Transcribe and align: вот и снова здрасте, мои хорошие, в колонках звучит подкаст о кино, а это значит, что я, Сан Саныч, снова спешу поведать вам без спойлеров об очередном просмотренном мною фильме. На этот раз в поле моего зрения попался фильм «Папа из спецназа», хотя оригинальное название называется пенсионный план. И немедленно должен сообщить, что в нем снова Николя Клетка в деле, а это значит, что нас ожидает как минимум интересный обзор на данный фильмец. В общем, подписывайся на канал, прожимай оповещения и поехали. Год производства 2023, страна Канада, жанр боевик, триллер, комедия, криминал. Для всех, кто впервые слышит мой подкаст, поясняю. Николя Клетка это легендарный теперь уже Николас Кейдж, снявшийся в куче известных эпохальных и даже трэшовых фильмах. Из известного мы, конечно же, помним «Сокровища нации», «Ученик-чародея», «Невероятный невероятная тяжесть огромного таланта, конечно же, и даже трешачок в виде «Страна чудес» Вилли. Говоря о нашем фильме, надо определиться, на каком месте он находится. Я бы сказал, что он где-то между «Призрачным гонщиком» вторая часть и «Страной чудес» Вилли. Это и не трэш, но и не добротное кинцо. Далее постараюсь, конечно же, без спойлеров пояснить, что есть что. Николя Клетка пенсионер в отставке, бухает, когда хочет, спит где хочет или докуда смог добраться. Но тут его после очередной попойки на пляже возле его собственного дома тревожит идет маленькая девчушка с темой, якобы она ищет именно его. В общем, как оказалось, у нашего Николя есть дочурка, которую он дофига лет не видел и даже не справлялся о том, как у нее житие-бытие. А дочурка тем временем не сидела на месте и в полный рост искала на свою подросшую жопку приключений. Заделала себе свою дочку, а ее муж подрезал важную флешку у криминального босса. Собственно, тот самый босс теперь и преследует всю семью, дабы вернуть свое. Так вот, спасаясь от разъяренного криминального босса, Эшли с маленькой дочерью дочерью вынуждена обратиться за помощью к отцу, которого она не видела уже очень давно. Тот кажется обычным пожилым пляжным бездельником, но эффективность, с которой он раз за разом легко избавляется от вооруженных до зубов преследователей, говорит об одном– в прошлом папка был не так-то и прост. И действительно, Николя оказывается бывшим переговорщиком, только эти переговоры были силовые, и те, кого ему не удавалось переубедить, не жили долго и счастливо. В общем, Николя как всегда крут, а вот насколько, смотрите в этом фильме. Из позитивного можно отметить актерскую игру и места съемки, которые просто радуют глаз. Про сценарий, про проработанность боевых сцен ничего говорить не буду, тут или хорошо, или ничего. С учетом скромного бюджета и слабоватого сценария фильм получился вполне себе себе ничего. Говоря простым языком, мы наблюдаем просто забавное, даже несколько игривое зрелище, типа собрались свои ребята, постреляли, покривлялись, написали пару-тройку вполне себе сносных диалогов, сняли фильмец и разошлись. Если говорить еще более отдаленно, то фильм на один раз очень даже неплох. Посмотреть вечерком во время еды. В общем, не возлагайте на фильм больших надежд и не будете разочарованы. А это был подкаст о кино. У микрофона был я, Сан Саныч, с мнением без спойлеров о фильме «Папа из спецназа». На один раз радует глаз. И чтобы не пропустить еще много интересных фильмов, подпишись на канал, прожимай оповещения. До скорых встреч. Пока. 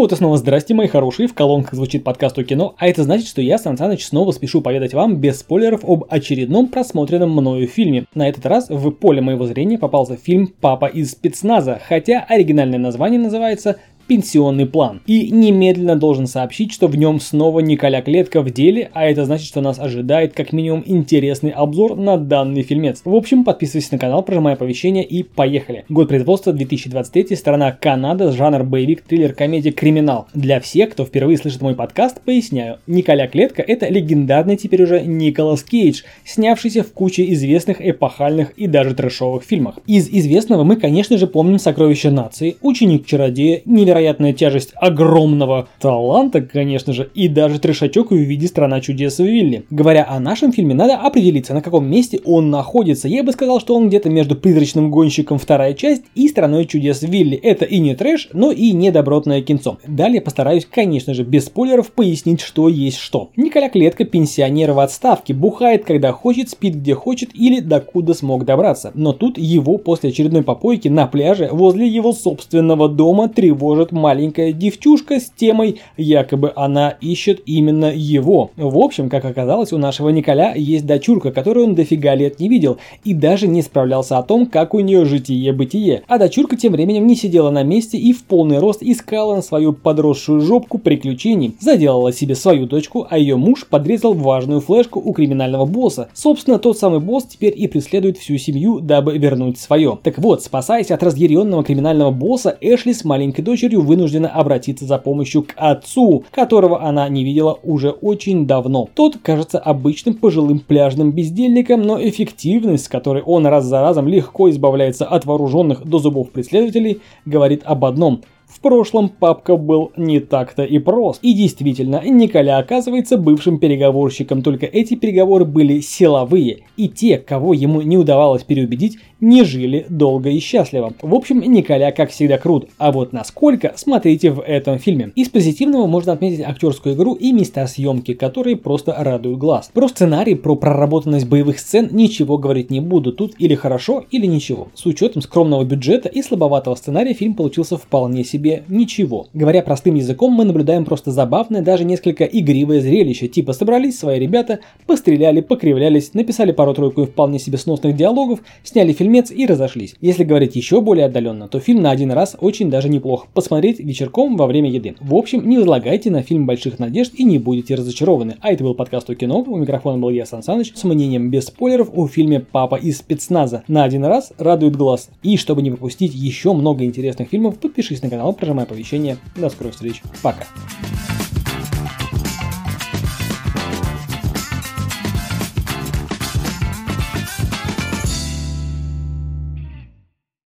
вот 0.00 0.12
и 0.12 0.16
снова 0.16 0.38
здрасте, 0.38 0.72
мои 0.72 0.86
хорошие, 0.86 1.28
в 1.28 1.34
колонках 1.34 1.74
звучит 1.74 2.04
подкаст 2.04 2.38
о 2.38 2.42
кино, 2.42 2.74
а 2.78 2.88
это 2.88 3.02
значит, 3.02 3.28
что 3.28 3.42
я, 3.42 3.58
Сан 3.58 3.76
Саныч, 3.76 4.06
снова 4.06 4.32
спешу 4.32 4.62
поведать 4.62 4.94
вам 4.94 5.16
без 5.16 5.40
спойлеров 5.40 5.84
об 5.84 6.06
очередном 6.08 6.68
просмотренном 6.68 7.30
мною 7.30 7.68
фильме. 7.68 8.06
На 8.14 8.26
этот 8.26 8.46
раз 8.46 8.70
в 8.70 8.90
поле 8.92 9.20
моего 9.20 9.44
зрения 9.44 9.76
попался 9.76 10.16
фильм 10.16 10.54
«Папа 10.58 10.86
из 10.86 11.10
спецназа», 11.10 11.78
хотя 11.86 12.24
оригинальное 12.26 12.78
название 12.78 13.20
называется 13.20 13.76
пенсионный 14.10 14.66
план. 14.66 15.02
И 15.06 15.30
немедленно 15.30 15.94
должен 15.94 16.26
сообщить, 16.26 16.72
что 16.72 16.88
в 16.88 16.96
нем 16.96 17.20
снова 17.20 17.60
Николя 17.60 18.02
Клетка 18.02 18.42
в 18.42 18.50
деле, 18.50 18.90
а 18.92 19.04
это 19.04 19.24
значит, 19.24 19.46
что 19.46 19.60
нас 19.60 19.78
ожидает 19.78 20.34
как 20.34 20.52
минимум 20.52 20.82
интересный 20.84 21.52
обзор 21.52 21.94
на 21.94 22.16
данный 22.16 22.62
фильмец. 22.62 23.02
В 23.04 23.14
общем, 23.14 23.44
подписывайся 23.44 23.90
на 23.92 23.98
канал, 24.00 24.24
прожимай 24.24 24.54
оповещения 24.54 25.04
и 25.04 25.22
поехали. 25.22 25.84
Год 25.88 26.08
производства 26.08 26.52
2023, 26.52 27.36
страна 27.36 27.70
Канада, 27.70 28.32
жанр 28.32 28.64
боевик, 28.64 29.02
триллер, 29.02 29.32
комедия, 29.32 29.70
криминал. 29.70 30.26
Для 30.34 30.58
всех, 30.58 30.90
кто 30.90 31.04
впервые 31.04 31.38
слышит 31.38 31.62
мой 31.62 31.76
подкаст, 31.76 32.20
поясняю. 32.20 32.78
Николя 32.88 33.28
Клетка 33.28 33.62
это 33.62 33.86
легендарный 33.88 34.56
теперь 34.56 34.82
уже 34.82 35.02
Николас 35.02 35.62
Кейдж, 35.62 36.02
снявшийся 36.24 36.82
в 36.82 36.92
куче 36.92 37.32
известных 37.32 37.76
эпохальных 37.80 38.54
и 38.56 38.66
даже 38.66 38.96
трэшовых 38.96 39.44
фильмах. 39.44 39.78
Из 39.86 40.08
известного 40.08 40.64
мы, 40.64 40.74
конечно 40.74 41.16
же, 41.16 41.28
помним 41.28 41.60
«Сокровища 41.60 42.10
нации», 42.10 42.56
«Ученик-чародея», 42.60 43.62
«Невероятный 43.64 43.99
невероятная 44.00 44.32
тяжесть 44.32 44.72
огромного 44.76 45.68
таланта, 45.78 46.40
конечно 46.40 46.92
же, 46.92 47.10
и 47.14 47.28
даже 47.28 47.58
трешачок 47.58 48.10
в 48.10 48.14
виде 48.14 48.46
«Страна 48.46 48.80
чудес» 48.80 49.18
Вилли. 49.18 49.64
Говоря 49.70 50.06
о 50.08 50.18
нашем 50.20 50.52
фильме, 50.52 50.74
надо 50.74 50.96
определиться, 50.96 51.54
на 51.54 51.62
каком 51.62 51.88
месте 51.88 52.20
он 52.24 52.50
находится. 52.50 53.08
Я 53.08 53.22
бы 53.22 53.32
сказал, 53.32 53.60
что 53.60 53.74
он 53.76 53.88
где-то 53.88 54.08
между 54.08 54.36
«Призрачным 54.36 54.90
гонщиком» 54.90 55.38
вторая 55.38 55.74
часть 55.74 56.04
и 56.14 56.28
«Страной 56.28 56.64
чудес» 56.64 57.02
Вилли. 57.02 57.36
Это 57.36 57.64
и 57.64 57.78
не 57.78 57.94
трэш, 57.94 58.30
но 58.32 58.50
и 58.50 58.72
не 58.72 58.90
добротное 58.90 59.42
кинцо. 59.42 59.78
Далее 59.86 60.20
постараюсь, 60.20 60.66
конечно 60.70 61.14
же, 61.14 61.22
без 61.22 61.46
спойлеров 61.46 61.92
пояснить, 61.92 62.40
что 62.40 62.68
есть 62.68 62.98
что. 62.98 63.30
Николя 63.36 63.68
Клетка 63.68 64.04
пенсионер 64.04 64.72
в 64.72 64.80
отставке, 64.80 65.34
бухает, 65.34 65.84
когда 65.84 66.12
хочет, 66.12 66.48
спит 66.48 66.76
где 66.76 66.94
хочет 66.94 67.30
или 67.34 67.60
докуда 67.60 68.14
смог 68.14 68.44
добраться. 68.44 68.92
Но 68.94 69.12
тут 69.12 69.36
его 69.36 69.76
после 69.76 70.10
очередной 70.10 70.42
попойки 70.42 70.88
на 70.88 71.06
пляже 71.06 71.48
возле 71.52 71.86
его 71.86 72.12
собственного 72.12 72.88
дома 72.88 73.28
тревожит 73.28 73.79
идет 73.80 73.92
маленькая 73.92 74.52
девчушка 74.52 75.20
с 75.20 75.30
темой, 75.30 75.80
якобы 75.96 76.52
она 76.54 76.96
ищет 77.00 77.40
именно 77.46 77.92
его. 77.94 78.50
В 78.56 78.78
общем, 78.78 79.08
как 79.08 79.24
оказалось, 79.24 79.72
у 79.72 79.78
нашего 79.78 80.10
Николя 80.10 80.54
есть 80.54 80.86
дочурка, 80.86 81.32
которую 81.32 81.68
он 81.68 81.74
дофига 81.74 82.14
лет 82.14 82.40
не 82.40 82.48
видел 82.48 82.78
и 83.04 83.14
даже 83.14 83.46
не 83.46 83.62
справлялся 83.62 84.18
о 84.18 84.22
том, 84.22 84.46
как 84.46 84.74
у 84.74 84.80
нее 84.80 85.04
житие-бытие. 85.04 86.02
А 86.06 86.18
дочурка 86.18 86.56
тем 86.56 86.72
временем 86.72 87.06
не 87.06 87.16
сидела 87.16 87.50
на 87.50 87.62
месте 87.62 87.96
и 87.96 88.12
в 88.12 88.24
полный 88.24 88.58
рост 88.58 88.82
искала 88.82 89.36
на 89.36 89.42
свою 89.42 89.72
подросшую 89.72 90.40
жопку 90.40 90.78
приключений. 90.78 91.54
Заделала 91.60 92.12
себе 92.12 92.34
свою 92.34 92.66
дочку, 92.66 93.06
а 93.08 93.18
ее 93.18 93.36
муж 93.36 93.66
подрезал 93.66 94.14
важную 94.14 94.60
флешку 94.60 95.00
у 95.00 95.12
криминального 95.12 95.64
босса. 95.64 96.08
Собственно, 96.12 96.58
тот 96.58 96.78
самый 96.78 97.00
босс 97.00 97.24
теперь 97.24 97.54
и 97.56 97.66
преследует 97.66 98.18
всю 98.18 98.36
семью, 98.36 98.80
дабы 98.80 99.16
вернуть 99.16 99.58
свое. 99.58 99.98
Так 100.02 100.18
вот, 100.18 100.42
спасаясь 100.42 100.90
от 100.90 101.02
разъяренного 101.02 101.64
криминального 101.64 102.10
босса, 102.10 102.56
Эшли 102.60 102.92
с 102.92 103.04
маленькой 103.04 103.42
дочерью 103.42 103.69
дочерью 103.70 103.82
вынуждена 103.82 104.28
обратиться 104.28 104.84
за 104.84 104.98
помощью 104.98 105.42
к 105.42 105.54
отцу, 105.56 106.24
которого 106.32 106.82
она 106.82 107.08
не 107.08 107.24
видела 107.24 107.58
уже 107.62 107.90
очень 107.90 108.46
давно. 108.46 108.88
Тот 108.94 109.18
кажется 109.22 109.58
обычным 109.58 110.14
пожилым 110.14 110.58
пляжным 110.60 111.12
бездельником, 111.12 111.82
но 111.82 112.00
эффективность, 112.00 112.84
с 112.84 112.88
которой 112.88 113.22
он 113.22 113.46
раз 113.46 113.64
за 113.64 113.80
разом 113.80 114.08
легко 114.08 114.50
избавляется 114.50 115.06
от 115.06 115.24
вооруженных 115.24 115.84
до 115.84 115.98
зубов 115.98 116.30
преследователей, 116.30 117.00
говорит 117.24 117.62
об 117.64 117.84
одном– 117.84 118.22
в 118.50 118.60
прошлом 118.60 119.08
папка 119.08 119.56
был 119.56 119.92
не 119.96 120.20
так-то 120.20 120.64
и 120.64 120.78
прост. 120.78 121.20
И 121.22 121.32
действительно, 121.34 122.02
Николя 122.04 122.58
оказывается 122.58 123.16
бывшим 123.16 123.58
переговорщиком, 123.58 124.42
только 124.42 124.66
эти 124.66 124.94
переговоры 124.94 125.44
были 125.44 125.80
силовые, 125.80 126.64
и 126.76 126.88
те, 126.88 127.18
кого 127.18 127.54
ему 127.54 127.80
не 127.82 127.96
удавалось 127.96 128.42
переубедить, 128.42 128.98
не 129.20 129.44
жили 129.44 129.86
долго 129.88 130.30
и 130.30 130.40
счастливо. 130.40 130.92
В 131.00 131.14
общем, 131.14 131.40
Николя 131.40 131.92
как 131.92 132.10
всегда 132.10 132.38
крут, 132.38 132.68
а 132.78 132.90
вот 132.90 133.12
насколько, 133.12 133.72
смотрите 133.76 134.30
в 134.30 134.40
этом 134.40 134.78
фильме. 134.78 135.12
Из 135.14 135.28
позитивного 135.28 135.86
можно 135.86 136.12
отметить 136.12 136.40
актерскую 136.40 136.94
игру 136.94 137.14
и 137.14 137.32
места 137.32 137.66
съемки, 137.66 138.14
которые 138.14 138.56
просто 138.56 138.94
радуют 138.98 139.38
глаз. 139.38 139.70
Про 139.72 139.88
сценарий, 139.88 140.34
про 140.34 140.56
проработанность 140.56 141.28
боевых 141.28 141.58
сцен 141.60 141.90
ничего 141.92 142.38
говорить 142.38 142.70
не 142.70 142.80
буду, 142.80 143.12
тут 143.12 143.34
или 143.38 143.54
хорошо, 143.54 144.04
или 144.10 144.26
ничего. 144.26 144.68
С 144.74 144.86
учетом 144.86 145.22
скромного 145.22 145.64
бюджета 145.64 146.08
и 146.08 146.22
слабоватого 146.22 146.74
сценария 146.74 147.14
фильм 147.14 147.34
получился 147.34 147.76
вполне 147.76 148.24
себе 148.24 148.39
себе 148.40 148.64
ничего. 148.68 149.26
Говоря 149.34 149.62
простым 149.62 149.96
языком, 149.96 150.32
мы 150.32 150.44
наблюдаем 150.44 150.86
просто 150.86 151.10
забавное, 151.10 151.60
даже 151.60 151.84
несколько 151.84 152.24
игривое 152.24 152.80
зрелище, 152.80 153.28
типа 153.28 153.52
собрались 153.52 153.98
свои 153.98 154.18
ребята, 154.18 154.60
постреляли, 154.86 155.42
покривлялись, 155.42 156.14
написали 156.14 156.52
пару-тройку 156.52 157.04
вполне 157.04 157.38
себе 157.38 157.58
сносных 157.58 157.96
диалогов, 157.96 158.40
сняли 158.64 158.92
фильмец 158.92 159.30
и 159.30 159.44
разошлись. 159.44 159.94
Если 160.00 160.24
говорить 160.24 160.56
еще 160.56 160.80
более 160.80 161.06
отдаленно, 161.06 161.48
то 161.48 161.60
фильм 161.60 161.82
на 161.82 161.90
один 161.90 162.12
раз 162.12 162.34
очень 162.40 162.70
даже 162.70 162.88
неплох. 162.88 163.26
Посмотреть 163.34 163.78
вечерком 163.78 164.38
во 164.38 164.46
время 164.46 164.70
еды. 164.70 164.94
В 165.00 165.14
общем, 165.14 165.46
не 165.46 165.58
возлагайте 165.58 166.10
на 166.10 166.22
фильм 166.22 166.46
больших 166.46 166.78
надежд 166.78 167.12
и 167.14 167.24
не 167.24 167.38
будете 167.38 167.74
разочарованы. 167.74 168.36
А 168.40 168.52
это 168.52 168.64
был 168.64 168.74
подкаст 168.74 169.10
о 169.10 169.14
кино. 169.14 169.44
У 169.46 169.56
микрофона 169.56 169.98
был 169.98 170.08
я, 170.08 170.24
Сан 170.24 170.42
Саныч, 170.42 170.72
с 170.74 170.84
мнением 170.84 171.30
без 171.30 171.46
спойлеров 171.46 171.90
о 171.94 172.08
фильме 172.08 172.40
«Папа 172.40 172.76
из 172.76 172.98
спецназа». 172.98 173.64
На 173.68 173.84
один 173.84 174.04
раз 174.04 174.32
радует 174.38 174.76
глаз. 174.76 175.10
И 175.22 175.36
чтобы 175.36 175.60
не 175.60 175.70
пропустить 175.70 176.14
еще 176.14 176.54
много 176.54 176.84
интересных 176.84 177.28
фильмов, 177.28 177.58
подпишись 177.58 178.02
на 178.02 178.08
канал, 178.08 178.29
прожимай 178.32 178.64
оповещения. 178.64 179.18
До 179.36 179.50
скорых 179.50 179.74
встреч. 179.74 180.02
Пока. 180.22 180.46